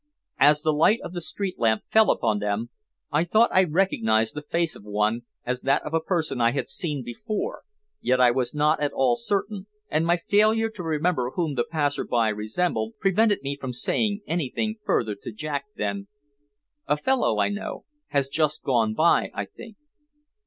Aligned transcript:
As 0.39 0.63
the 0.63 0.73
light 0.73 0.99
of 1.01 1.13
the 1.13 1.21
street 1.21 1.59
lamp 1.59 1.83
fell 1.91 2.09
upon 2.09 2.39
them, 2.39 2.71
I 3.11 3.23
thought 3.23 3.51
I 3.53 3.65
recognized 3.65 4.33
the 4.33 4.41
face 4.41 4.75
of 4.75 4.81
one 4.83 5.25
as 5.45 5.61
that 5.61 5.83
of 5.83 5.93
a 5.93 5.99
person 5.99 6.41
I 6.41 6.53
had 6.53 6.67
seen 6.67 7.03
before, 7.03 7.61
yet 8.01 8.19
I 8.19 8.31
was 8.31 8.51
not 8.51 8.79
at 8.81 8.91
all 8.95 9.15
certain, 9.15 9.67
and 9.91 10.03
my 10.07 10.17
failure 10.17 10.71
to 10.71 10.81
remember 10.81 11.29
whom 11.35 11.53
the 11.53 11.67
passer 11.69 12.03
by 12.03 12.29
resembled 12.29 12.93
prevented 12.99 13.43
me 13.43 13.55
from 13.55 13.73
saying 13.73 14.21
anything 14.25 14.77
further 14.83 15.13
to 15.21 15.31
Jack 15.31 15.65
than: 15.75 16.07
"A 16.87 16.97
fellow 16.97 17.37
I 17.39 17.49
know 17.49 17.85
has 18.07 18.27
just 18.27 18.63
gone 18.63 18.95
by, 18.95 19.29
I 19.35 19.45
think." 19.45 19.77